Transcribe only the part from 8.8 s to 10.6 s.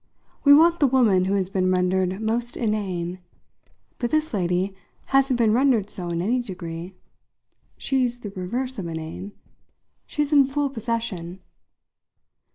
inane. She's in